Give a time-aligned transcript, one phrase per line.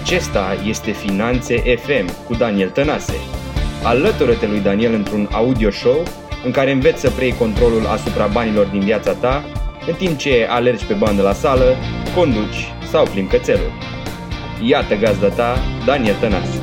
[0.00, 3.14] Acesta este Finanțe FM cu Daniel Tănase.
[3.84, 6.02] Alătură-te lui Daniel într-un audio show
[6.44, 9.44] în care înveți să preiei controlul asupra banilor din viața ta,
[9.86, 11.74] în timp ce alergi pe bandă la sală,
[12.14, 13.72] conduci sau plimbi cățelul.
[14.62, 16.62] Iată gazda ta, Daniel Tănase.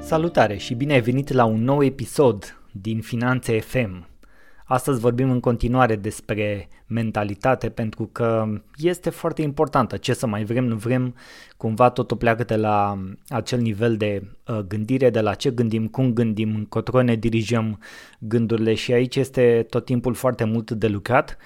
[0.00, 4.08] Salutare și bine ai venit la un nou episod din Finanțe FM.
[4.64, 8.44] Astăzi vorbim în continuare despre mentalitate pentru că
[8.76, 9.96] este foarte importantă.
[9.96, 11.14] Ce să mai vrem, nu vrem,
[11.56, 16.12] cumva totul pleacă de la acel nivel de uh, gândire, de la ce gândim, cum
[16.12, 17.78] gândim, încotro ne dirijăm
[18.18, 21.36] gândurile și aici este tot timpul foarte mult de lucrat.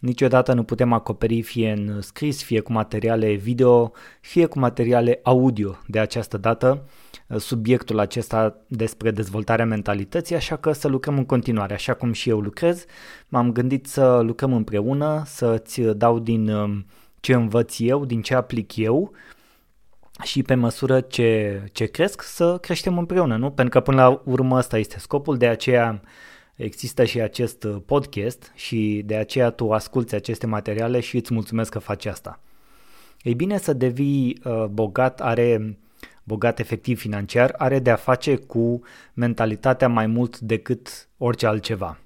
[0.00, 5.78] Niciodată nu putem acoperi fie în scris, fie cu materiale video, fie cu materiale audio
[5.86, 6.88] de această dată
[7.36, 12.40] subiectul acesta despre dezvoltarea mentalității, așa că să lucrăm în continuare, așa cum și eu
[12.40, 12.84] lucrez.
[13.28, 16.86] M-am gândit să lucrăm împreună, să-ți dau din um,
[17.20, 19.12] ce învăț eu, din ce aplic eu
[20.22, 23.50] și pe măsură ce, ce cresc să creștem împreună, nu?
[23.50, 26.02] Pentru că până la urmă ăsta este scopul, de aceea
[26.54, 31.78] există și acest podcast și de aceea tu asculți aceste materiale și îți mulțumesc că
[31.78, 32.40] faci asta.
[33.22, 35.78] Ei bine, să devii uh, bogat are
[36.28, 38.80] bogat efectiv financiar, are de a face cu
[39.14, 41.98] mentalitatea mai mult decât orice altceva.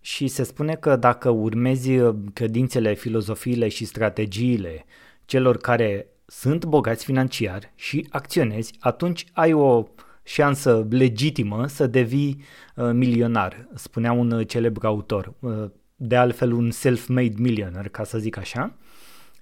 [0.00, 1.90] Și se spune că dacă urmezi
[2.32, 4.84] credințele, filozofiile și strategiile
[5.24, 9.84] celor care sunt bogați financiar și acționezi, atunci ai o
[10.22, 12.42] șansă legitimă să devii
[12.74, 18.36] uh, milionar, spunea un celebru autor, uh, de altfel un self-made millionaire, ca să zic
[18.36, 18.76] așa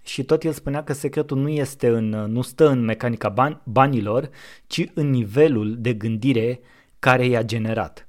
[0.04, 4.30] și tot el spunea că secretul nu este în, nu stă în mecanica ban, banilor,
[4.66, 6.60] ci în nivelul de gândire
[6.98, 8.08] care i-a generat.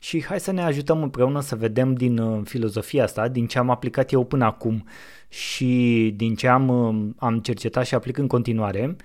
[0.00, 3.70] Și hai să ne ajutăm împreună să vedem din uh, filozofia asta, din ce am
[3.70, 4.88] aplicat eu până acum
[5.28, 8.96] și din ce am, uh, am cercetat și aplic în continuare,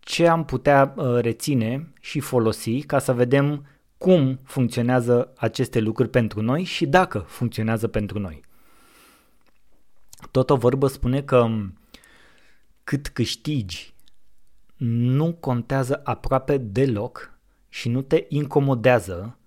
[0.00, 3.66] ce am putea uh, reține și folosi ca să vedem
[3.98, 8.47] cum funcționează aceste lucruri pentru noi și dacă funcționează pentru noi.
[10.30, 11.46] Tot o vorbă spune că
[12.84, 13.94] cât câștigi
[14.76, 19.38] nu contează aproape deloc și nu te incomodează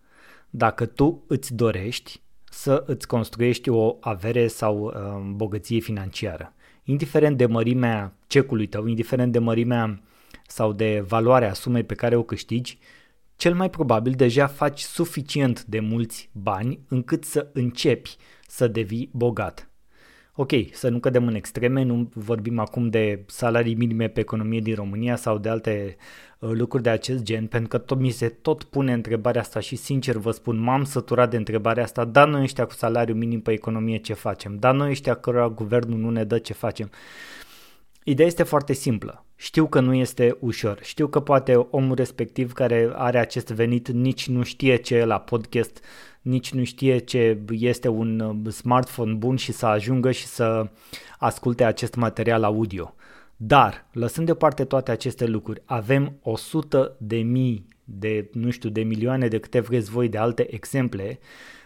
[0.50, 6.54] dacă tu îți dorești să îți construiești o avere sau uh, bogăție financiară.
[6.84, 10.02] Indiferent de mărimea cecului tău, indiferent de mărimea
[10.48, 12.78] sau de valoarea sumei pe care o câștigi,
[13.36, 18.16] cel mai probabil deja faci suficient de mulți bani încât să începi
[18.48, 19.71] să devii bogat.
[20.36, 24.76] Ok, să nu cădem în extreme, nu vorbim acum de salarii minime pe economie din
[24.76, 25.96] România sau de alte
[26.40, 29.76] uh, lucruri de acest gen, pentru că tot mi se tot pune întrebarea asta și
[29.76, 33.52] sincer vă spun, m-am săturat de întrebarea asta, dar noi ăștia cu salariu minim pe
[33.52, 34.58] economie ce facem?
[34.60, 36.90] Dar noi ăștia cărora guvernul nu ne dă ce facem?
[38.04, 39.26] Ideea este foarte simplă.
[39.36, 40.80] Știu că nu este ușor.
[40.82, 45.20] Știu că poate omul respectiv care are acest venit nici nu știe ce e la
[45.20, 45.84] podcast
[46.22, 50.70] nici nu știe ce este un uh, smartphone bun și să ajungă și să
[51.18, 52.96] asculte acest material audio.
[53.36, 59.28] Dar, lăsând deoparte toate aceste lucruri, avem 100 de mii de, nu știu, de milioane
[59.28, 61.20] de câte vreți voi de alte exemple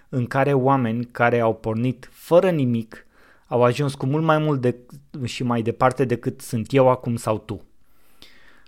[0.09, 3.05] în care oameni care au pornit fără nimic
[3.47, 4.75] au ajuns cu mult mai mult de,
[5.23, 7.63] și mai departe decât sunt eu acum sau tu.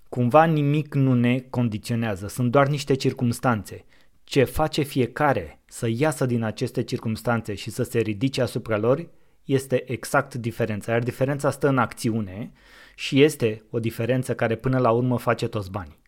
[0.09, 3.85] Cumva nimic nu ne condiționează, sunt doar niște circumstanțe
[4.27, 9.07] ce face fiecare să iasă din aceste circunstanțe și să se ridice asupra lor
[9.43, 12.51] este exact diferența, iar diferența stă în acțiune
[12.95, 15.99] și este o diferență care până la urmă face toți banii.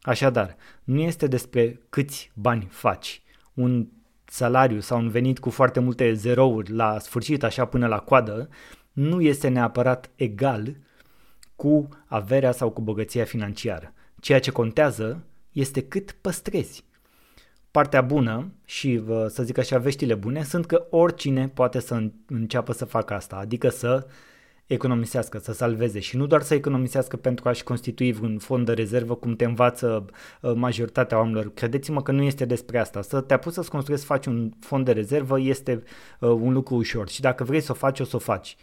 [0.00, 3.22] Așadar, nu este despre câți bani faci.
[3.54, 3.86] Un
[4.24, 8.48] salariu sau un venit cu foarte multe zerouri la sfârșit, așa până la coadă,
[8.92, 10.76] nu este neapărat egal
[11.56, 13.92] cu averea sau cu bogăția financiară.
[14.20, 16.90] Ceea ce contează este cât păstrezi
[17.72, 22.84] partea bună și, să zic așa, veștile bune sunt că oricine poate să înceapă să
[22.84, 24.06] facă asta, adică să
[24.66, 29.14] economisească, să salveze și nu doar să economisească pentru a-și constitui un fond de rezervă
[29.14, 30.04] cum te învață
[30.42, 31.52] ă, majoritatea oamenilor.
[31.54, 33.02] Credeți-mă că nu este despre asta.
[33.02, 35.82] Să te apuci să-ți construiești, să faci un fond de rezervă este
[36.22, 38.56] ă, un lucru ușor și dacă vrei să o faci, o să o faci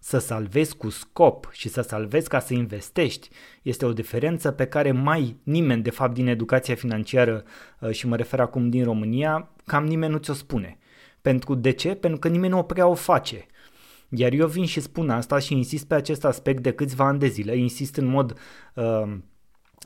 [0.00, 3.28] să salvezi cu scop și să salvezi ca să investești
[3.62, 7.44] este o diferență pe care mai nimeni, de fapt, din educația financiară
[7.80, 10.78] uh, și mă refer acum din România, cam nimeni nu ți-o spune.
[11.22, 11.94] Pentru de ce?
[11.94, 13.46] Pentru că nimeni nu o prea o face.
[14.08, 17.26] Iar eu vin și spun asta și insist pe acest aspect de câțiva ani de
[17.26, 18.38] zile, insist în mod
[18.74, 19.16] uh,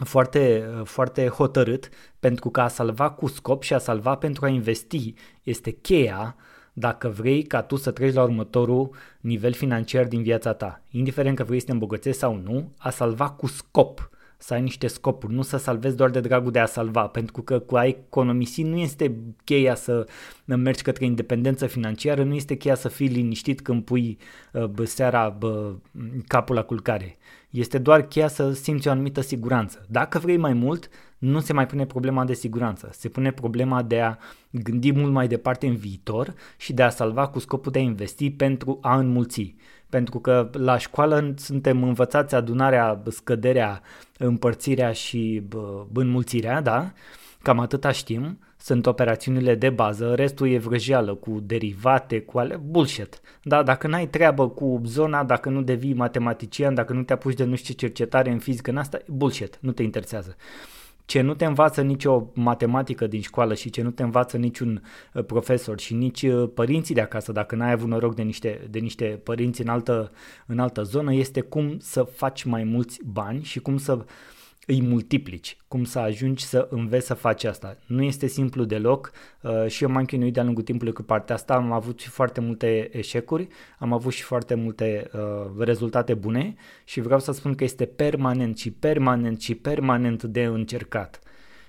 [0.04, 1.88] foarte, uh, foarte hotărât
[2.20, 6.36] pentru că a salva cu scop și a salva pentru a investi este cheia
[6.80, 8.90] dacă vrei ca tu să treci la următorul
[9.20, 13.30] nivel financiar din viața ta, indiferent că vrei să te îmbogățești sau nu, a salva
[13.30, 14.10] cu scop
[14.42, 17.58] să ai niște scopuri, nu să salvezi doar de dragul de a salva, pentru că
[17.58, 20.06] cu a economisi nu este cheia să
[20.44, 24.18] mergi către independență financiară, nu este cheia să fii liniștit când pui
[24.52, 25.74] uh, bă, seara bă,
[26.26, 27.18] capul la culcare.
[27.50, 29.86] Este doar cheia să simți o anumită siguranță.
[29.88, 30.88] Dacă vrei mai mult,
[31.18, 34.16] nu se mai pune problema de siguranță, se pune problema de a
[34.50, 38.30] gândi mult mai departe în viitor și de a salva cu scopul de a investi
[38.30, 39.54] pentru a înmulți.
[39.88, 43.80] Pentru că la școală suntem învățați adunarea, scăderea,
[44.18, 46.92] împărțirea și bă, înmulțirea, da?
[47.42, 53.20] Cam atâta știm, sunt operațiunile de bază, restul e vrăjeală cu derivate, cu ale bullshit.
[53.42, 57.44] Da, dacă n-ai treabă cu zona, dacă nu devii matematician, dacă nu te apuci de
[57.44, 60.36] nu știu ce cercetare în fizică în asta, bullshit, nu te interesează
[61.04, 64.82] ce nu te învață nicio matematică din școală și ce nu te învață niciun
[65.14, 68.78] uh, profesor și nici uh, părinții de acasă, dacă n-ai avut noroc de niște, de
[68.78, 70.12] niște părinți în altă,
[70.46, 74.04] în altă zonă, este cum să faci mai mulți bani și cum să uh,
[74.70, 77.76] îi multiplici, cum să ajungi să înveți să faci asta.
[77.86, 81.54] Nu este simplu deloc uh, și eu m-am chinuit de-a lungul timpului cu partea asta,
[81.54, 85.20] am avut și foarte multe eșecuri, am avut și foarte multe uh,
[85.58, 91.20] rezultate bune și vreau să spun că este permanent și permanent și permanent de încercat.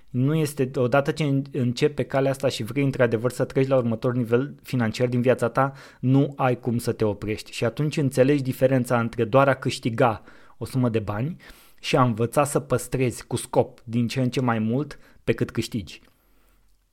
[0.09, 4.15] Nu este, odată ce începi pe calea asta și vrei într-adevăr să treci la următor
[4.15, 8.99] nivel financiar din viața ta, nu ai cum să te oprești și atunci înțelegi diferența
[8.99, 10.23] între doar a câștiga
[10.57, 11.35] o sumă de bani
[11.81, 15.51] și a învăța să păstrezi cu scop din ce în ce mai mult pe cât
[15.51, 16.01] câștigi.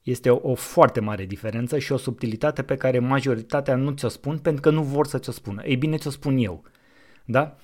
[0.02, 4.38] Este o, o foarte mare diferență și o subtilitate pe care majoritatea nu ți-o spun
[4.38, 5.64] pentru că nu vor să ți-o spună.
[5.64, 6.64] Ei bine, ți-o spun eu.
[7.24, 7.56] Da?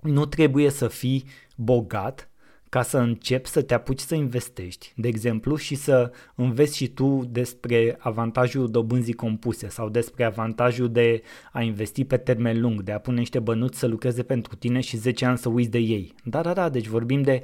[0.00, 1.24] Nu trebuie să fii
[1.56, 2.27] bogat
[2.68, 7.24] ca să începi să te apuci să investești, de exemplu, și să înveți și tu
[7.30, 11.22] despre avantajul dobânzii compuse sau despre avantajul de
[11.52, 14.96] a investi pe termen lung, de a pune niște bănuți să lucreze pentru tine și
[14.96, 16.14] 10 ani să uiți de ei.
[16.24, 17.42] Da, da, da, deci vorbim de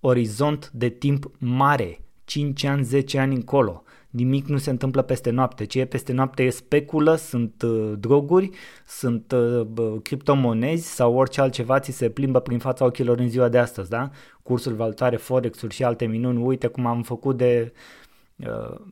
[0.00, 5.64] orizont de timp mare, 5 ani, 10 ani încolo nimic nu se întâmplă peste noapte.
[5.64, 8.50] Ce e peste noapte e speculă, sunt uh, droguri,
[8.86, 13.58] sunt uh, criptomonezi sau orice altceva ți se plimbă prin fața ochilor în ziua de
[13.58, 14.10] astăzi, da?
[14.42, 16.42] Cursuri valutare, forex-uri și alte minuni.
[16.42, 18.01] Uite cum am făcut de Uh,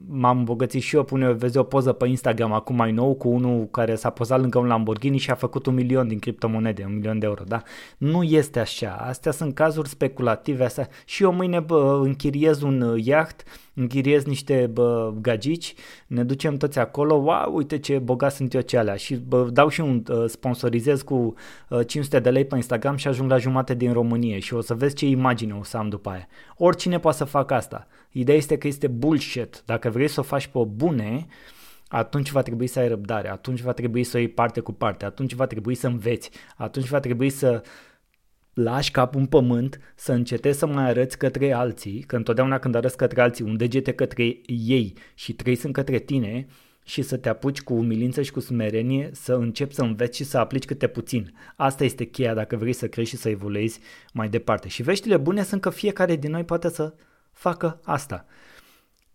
[0.08, 3.68] m-am îmbogățit și eu, pune, vezi o poză pe Instagram acum mai nou cu unul
[3.70, 7.18] care s-a pozat lângă un Lamborghini și a făcut un milion din criptomonede, un milion
[7.18, 7.62] de euro, da?
[7.98, 10.88] Nu este așa, astea sunt cazuri speculative, astea.
[11.04, 13.42] și eu mâine bă, închiriez un uh, yacht,
[13.74, 15.74] închiriez niște bă, gagici,
[16.06, 19.68] ne ducem toți acolo, wow, uite ce bogat sunt eu ce alea și bă, dau
[19.68, 21.34] și un, uh, sponsorizez cu
[21.86, 24.94] 500 de lei pe Instagram și ajung la jumate din România și o să vezi
[24.94, 26.28] ce imagine o să am după aia.
[26.56, 27.86] Oricine poate să facă asta.
[28.10, 29.62] Ideea este că este bullshit.
[29.66, 31.26] Dacă vrei să o faci pe o bune,
[31.88, 35.04] atunci va trebui să ai răbdare, atunci va trebui să o iei parte cu parte,
[35.04, 37.62] atunci va trebui să înveți, atunci va trebui să
[38.54, 42.96] lași capul în pământ, să încetezi să mai arăți către alții, că întotdeauna când arăți
[42.96, 46.46] către alții, un degete către ei și trei sunt către tine,
[46.84, 50.38] și să te apuci cu umilință și cu smerenie să începi să înveți și să
[50.38, 51.34] aplici câte puțin.
[51.56, 53.80] Asta este cheia dacă vrei să crești și să evoluezi
[54.12, 54.68] mai departe.
[54.68, 56.94] Și veștile bune sunt că fiecare din noi poate să
[57.40, 58.26] facă asta.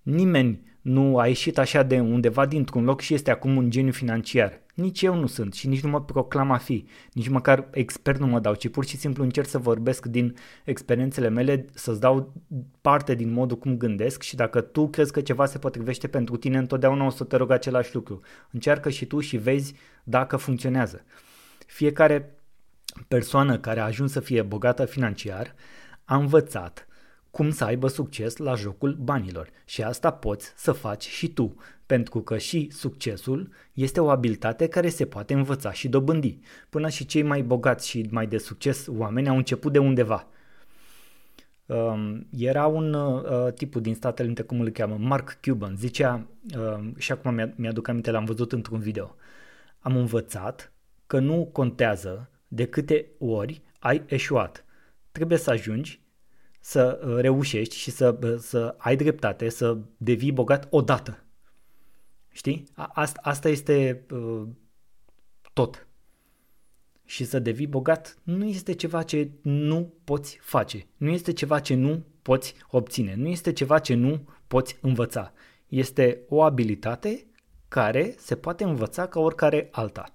[0.01, 4.61] Nimeni nu a ieșit așa de undeva dintr-un loc și este acum un geniu financiar.
[4.73, 6.87] Nici eu nu sunt și nici nu mă proclam a fi.
[7.13, 11.29] Nici măcar expert nu mă dau, ci pur și simplu încerc să vorbesc din experiențele
[11.29, 12.33] mele, să-ți dau
[12.81, 16.57] parte din modul cum gândesc și dacă tu crezi că ceva se potrivește pentru tine,
[16.57, 18.19] întotdeauna o să te rog același lucru.
[18.51, 21.05] Încearcă și tu și vezi dacă funcționează.
[21.65, 22.35] Fiecare
[23.07, 25.55] persoană care a ajuns să fie bogată financiar
[26.03, 26.87] a învățat
[27.35, 29.49] cum să aibă succes la jocul banilor.
[29.65, 34.89] Și asta poți să faci și tu, pentru că și succesul este o abilitate care
[34.89, 36.39] se poate învăța și dobândi.
[36.69, 40.27] Până și cei mai bogați și mai de succes oameni au început de undeva.
[41.65, 46.27] Um, era un uh, tipul din Statele Unite, cum îl cheamă, Mark Cuban, zicea,
[46.57, 49.15] uh, și acum mi-aduc aminte, l-am văzut într-un video,
[49.79, 50.71] am învățat
[51.07, 54.65] că nu contează de câte ori ai eșuat.
[55.11, 56.03] Trebuie să ajungi
[56.65, 61.23] să uh, reușești și să, uh, să ai dreptate, să devii bogat odată.
[62.31, 62.63] Știi?
[62.73, 64.47] Asta, asta este uh,
[65.53, 65.87] tot.
[67.05, 70.87] Și să devii bogat nu este ceva ce nu poți face.
[70.97, 73.15] Nu este ceva ce nu poți obține.
[73.15, 75.33] Nu este ceva ce nu poți învăța.
[75.67, 77.27] Este o abilitate
[77.67, 80.13] care se poate învăța ca oricare alta.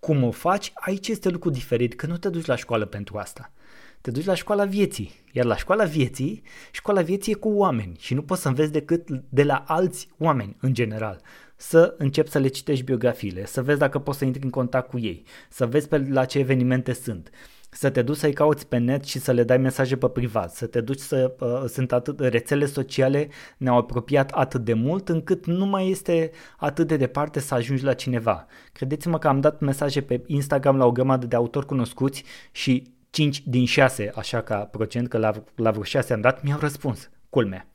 [0.00, 3.52] Cum o faci, aici este lucru diferit, că nu te duci la școală pentru asta
[4.00, 5.10] te duci la școala vieții.
[5.32, 9.08] Iar la școala vieții, școala vieții e cu oameni și nu poți să înveți decât
[9.28, 11.20] de la alți oameni în general.
[11.56, 14.98] să începi să le citești biografiile, să vezi dacă poți să intri în contact cu
[14.98, 17.30] ei, să vezi pe la ce evenimente sunt,
[17.70, 20.66] să te duci să-i cauți pe net și să le dai mesaje pe privat, să
[20.66, 21.34] te duci să...
[21.40, 26.86] Uh, sunt atât, rețele sociale ne-au apropiat atât de mult încât nu mai este atât
[26.86, 28.46] de departe să ajungi la cineva.
[28.72, 33.42] Credeți-mă că am dat mesaje pe Instagram la o grămadă de autori cunoscuți și 5
[33.46, 37.10] din 6, așa ca procent, că la, la vreo 6 am dat, mi-au răspuns.
[37.30, 37.68] Culmea.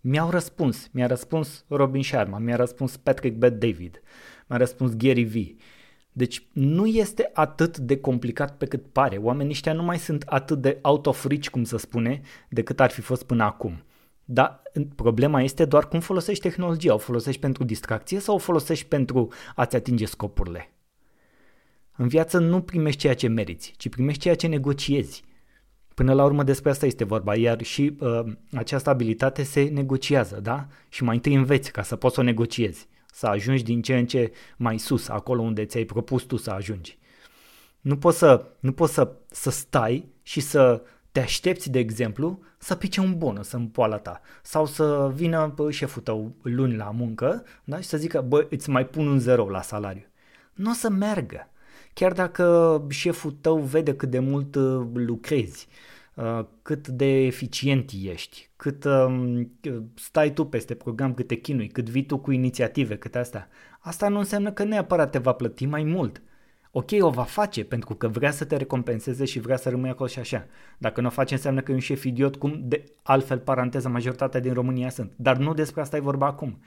[0.00, 0.88] Mi-au răspuns.
[0.92, 4.02] Mi-a răspuns Robin Sharma, mi-a răspuns Patrick Bet David,
[4.46, 5.56] mi-a răspuns Gary Vee
[6.12, 9.16] deci nu este atât de complicat pe cât pare.
[9.16, 12.90] Oamenii ăștia nu mai sunt atât de out of reach, cum să spune, decât ar
[12.90, 13.82] fi fost până acum.
[14.24, 14.62] Dar
[14.96, 16.94] problema este doar cum folosești tehnologia.
[16.94, 20.72] O folosești pentru distracție sau o folosești pentru a-ți atinge scopurile?
[22.02, 25.24] În viață nu primești ceea ce meriți, ci primești ceea ce negociezi.
[25.94, 28.20] Până la urmă despre asta este vorba, iar și uh,
[28.52, 30.66] această abilitate se negociază, da?
[30.88, 34.06] Și mai întâi înveți ca să poți să o negociezi să ajungi din ce în
[34.06, 36.98] ce mai sus, acolo unde ți-ai propus tu să ajungi.
[37.80, 40.82] Nu poți să, nu poți să, să stai și să
[41.12, 45.70] te aștepți, de exemplu, să pice un bonus în poala ta sau să vină bă,
[45.70, 47.76] șeful tău luni la muncă da?
[47.76, 50.06] și să zică, bă, îți mai pun un zero la salariu.
[50.54, 51.46] Nu o să meargă.
[51.92, 55.68] Chiar dacă șeful tău vede cât de mult uh, lucrezi,
[56.14, 59.50] Uh, cât de eficient ești, cât um,
[59.94, 63.48] stai tu peste program, cât te chinui, cât vii tu cu inițiative, cât astea.
[63.80, 66.22] Asta nu înseamnă că neapărat te va plăti mai mult.
[66.70, 70.08] Ok, o va face pentru că vrea să te recompenseze și vrea să rămâi acolo
[70.08, 70.46] și așa.
[70.78, 74.40] Dacă nu o face înseamnă că e un șef idiot, cum de altfel, paranteză, majoritatea
[74.40, 75.12] din România sunt.
[75.16, 76.60] Dar nu despre asta e vorba acum.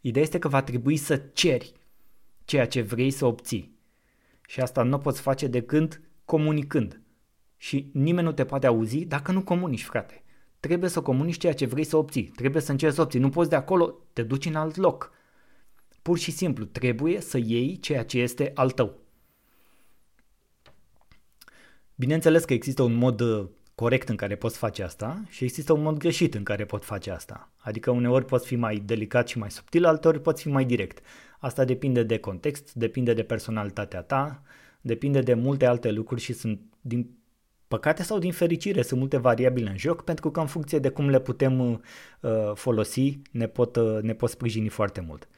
[0.00, 1.72] Ideea este că va trebui să ceri
[2.44, 3.76] ceea ce vrei să obții.
[4.52, 7.00] Și asta nu poți face decât comunicând
[7.56, 10.24] și nimeni nu te poate auzi dacă nu comunici, frate.
[10.60, 13.48] Trebuie să comunici ceea ce vrei să obții, trebuie să încerci să obții, nu poți
[13.48, 15.12] de acolo, te duci în alt loc.
[16.02, 18.98] Pur și simplu, trebuie să iei ceea ce este al tău.
[21.94, 25.82] Bineînțeles că există un mod uh, corect în care poți face asta și există un
[25.82, 27.52] mod greșit în care poți face asta.
[27.56, 30.98] Adică uneori poți fi mai delicat și mai subtil, alteori poți fi mai direct.
[31.42, 34.42] Asta depinde de context, depinde de personalitatea ta,
[34.80, 37.18] depinde de multe alte lucruri și sunt din
[37.68, 41.08] păcate sau din fericire, sunt multe variabile în joc, pentru că în funcție de cum
[41.08, 41.80] le putem uh,
[42.54, 45.28] folosi, ne pot, uh, ne pot sprijini foarte mult.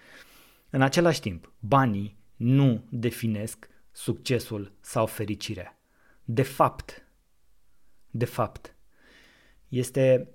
[0.70, 5.78] În același timp, banii nu definesc succesul sau fericirea.
[6.25, 7.06] De fapt,
[8.11, 8.76] de fapt,
[9.68, 10.28] este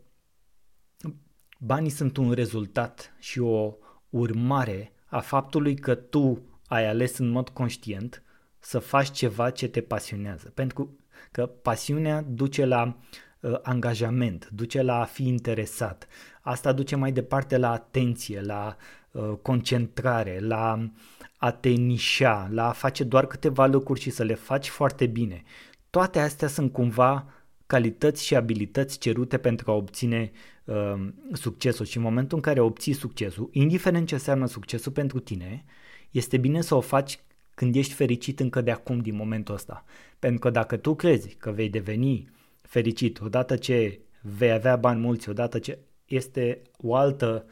[1.60, 3.76] banii sunt un rezultat și o
[4.10, 8.24] urmare a faptului că tu ai ales în mod conștient
[8.60, 10.52] să faci ceva ce te pasionează.
[10.54, 11.00] Pentru
[11.32, 12.98] Că pasiunea duce la
[13.40, 16.08] uh, angajament, duce la a fi interesat.
[16.42, 18.76] Asta duce mai departe la atenție, la
[19.12, 20.90] uh, concentrare, la
[21.38, 25.44] a te nișa, la a face doar câteva lucruri și să le faci foarte bine.
[25.90, 27.26] Toate astea sunt cumva
[27.70, 30.32] calități și abilități cerute pentru a obține
[30.64, 35.66] uh, succesul și în momentul în care obții succesul, indiferent ce înseamnă succesul pentru tine,
[36.12, 37.20] este bine să o faci
[37.56, 39.86] când ești fericit încă de acum, din momentul ăsta.
[40.20, 42.30] Pentru că dacă tu crezi că vei deveni
[42.62, 47.46] fericit odată ce vei avea bani mulți, odată ce este o altă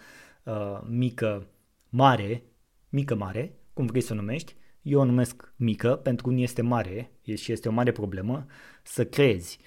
[0.44, 1.48] uh, mică
[1.90, 2.44] mare,
[2.90, 6.62] mică mare, cum vrei să o numești, eu o numesc mică pentru că nu este
[6.62, 8.46] mare și este o mare problemă,
[8.84, 9.60] să crezi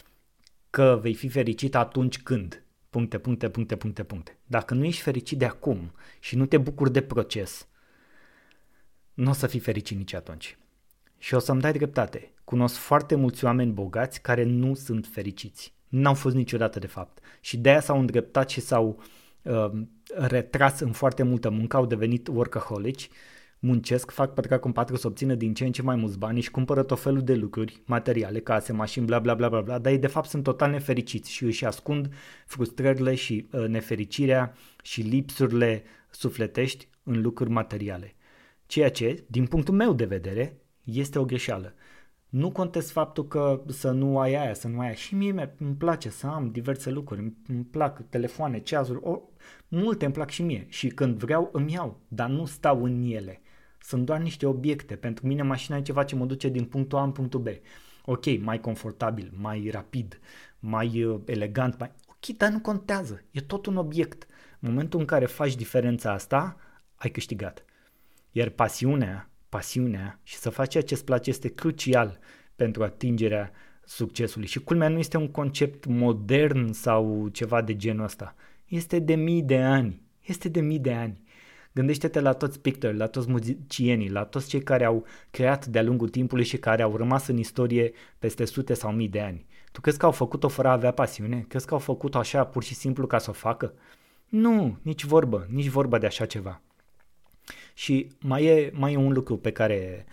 [0.70, 4.38] că vei fi fericit atunci când, puncte, puncte, puncte, puncte, puncte.
[4.46, 7.68] Dacă nu ești fericit de acum și nu te bucuri de proces,
[9.14, 10.58] nu o să fii fericit nici atunci.
[11.18, 12.32] Și o să-mi dai dreptate.
[12.44, 15.74] Cunosc foarte mulți oameni bogați care nu sunt fericiți.
[15.88, 17.18] N-au fost niciodată de fapt.
[17.40, 19.02] Și de aia s-au îndreptat și s-au
[19.42, 19.70] uh,
[20.06, 23.08] retras în foarte multă muncă, au devenit workaholici,
[23.60, 26.50] muncesc, fac pătrac în patru să obțină din ce în ce mai mulți bani și
[26.50, 29.98] cumpără tot felul de lucruri, materiale, case, mașini, bla bla bla bla bla, dar ei
[29.98, 32.12] de fapt sunt total nefericiți și își ascund
[32.46, 38.14] frustrările și uh, nefericirea și lipsurile sufletești în lucruri materiale.
[38.66, 41.74] Ceea ce, din punctul meu de vedere, este o greșeală.
[42.28, 44.94] Nu contest faptul că să nu ai aia, să nu ai aia.
[44.94, 47.32] Și mie îmi place să am diverse lucruri.
[47.46, 49.20] Îmi plac telefoane, ceasuri, o,
[49.68, 50.66] multe îmi plac și mie.
[50.68, 53.39] Și când vreau îmi iau, dar nu stau în ele.
[53.80, 54.96] Sunt doar niște obiecte.
[54.96, 57.46] Pentru mine mașina e ceva ce mă duce din punctul A în punctul B.
[58.04, 60.20] Ok, mai confortabil, mai rapid,
[60.58, 61.92] mai uh, elegant, mai...
[62.08, 63.22] Ok, dar nu contează.
[63.30, 64.26] E tot un obiect.
[64.60, 66.56] În momentul în care faci diferența asta,
[66.94, 67.64] ai câștigat.
[68.32, 72.18] Iar pasiunea, pasiunea și să faci ceea ce îți place este crucial
[72.56, 73.50] pentru atingerea
[73.84, 74.46] succesului.
[74.46, 78.34] Și culmea nu este un concept modern sau ceva de genul ăsta.
[78.64, 80.02] Este de mii de ani.
[80.20, 81.22] Este de mii de ani.
[81.72, 86.08] Gândește-te la toți pictori, la toți muzicienii, la toți cei care au creat de-a lungul
[86.08, 89.46] timpului și care au rămas în istorie peste sute sau mii de ani.
[89.72, 91.44] Tu crezi că au făcut-o fără a avea pasiune?
[91.48, 93.72] Crezi că au făcut-o așa pur și simplu ca să o facă?
[94.28, 96.60] Nu, nici vorbă, nici vorba de așa ceva.
[97.74, 100.04] Și mai e, mai e un lucru pe care,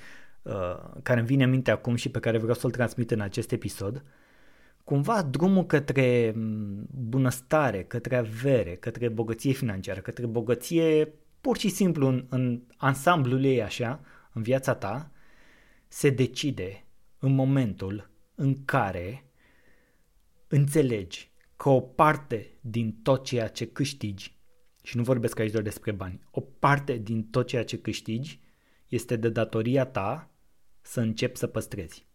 [0.41, 3.51] uh, care îmi vine în minte acum și pe care vreau să-l transmit în acest
[3.51, 4.03] episod.
[4.83, 11.13] Cumva drumul către mm, bunăstare, către avere, către bogăție financiară, către bogăție
[11.47, 14.01] pur și simplu în, în ansamblul ei așa,
[14.33, 15.11] în viața ta,
[15.87, 16.85] se decide
[17.19, 19.25] în momentul în care
[20.47, 24.37] înțelegi că o parte din tot ceea ce câștigi,
[24.83, 28.39] și nu vorbesc aici doar despre bani, o parte din tot ceea ce câștigi
[28.87, 30.31] este de datoria ta
[30.81, 32.05] să începi să păstrezi.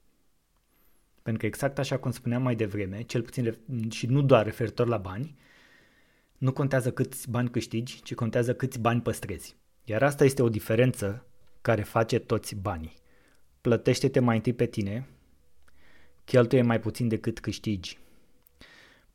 [1.22, 3.58] Pentru că exact așa cum spuneam mai devreme, cel puțin
[3.90, 5.36] și nu doar referitor la bani,
[6.42, 9.56] nu contează câți bani câștigi, ci contează câți bani păstrezi.
[9.84, 11.26] Iar asta este o diferență
[11.60, 12.94] care face toți banii.
[13.60, 15.08] Plătește-te mai întâi pe tine,
[16.24, 17.98] cheltuie mai puțin decât câștigi.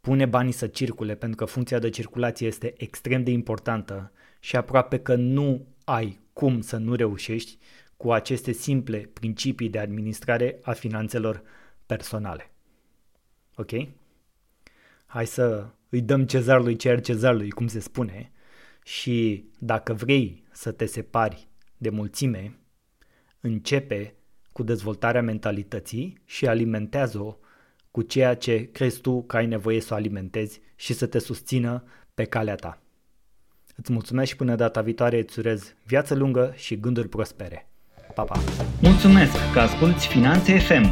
[0.02, 5.00] Pune banii să circule pentru că funcția de circulație este extrem de importantă și aproape
[5.00, 7.58] că nu ai cum să nu reușești
[7.98, 11.42] cu aceste simple principii de administrare a finanțelor
[11.86, 12.52] personale.
[13.56, 13.72] Ok?
[15.06, 18.32] Hai să îi dăm cezarului cer cezarului, cum se spune,
[18.84, 22.60] și dacă vrei să te separi de mulțime,
[23.40, 24.16] începe
[24.52, 27.36] cu dezvoltarea mentalității și alimentează-o
[27.92, 31.84] cu ceea ce crezi tu că ai nevoie să o alimentezi și să te susțină
[32.14, 32.82] pe calea ta.
[33.76, 37.70] Îți mulțumesc și până data viitoare îți urez viață lungă și gânduri prospere.
[38.14, 38.40] Pa, pa!
[38.82, 40.86] Mulțumesc că asculti Finanțe FM!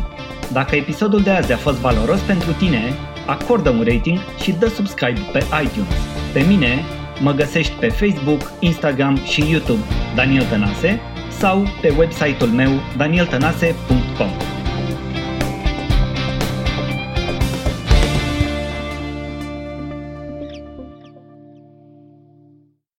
[0.53, 2.93] Dacă episodul de azi a fost valoros pentru tine,
[3.25, 5.93] acordă un rating și dă subscribe pe iTunes.
[6.33, 6.83] Pe mine
[7.19, 9.83] mă găsești pe Facebook, Instagram și YouTube
[10.15, 14.54] Daniel Tănase sau pe website-ul meu danieltănase.com.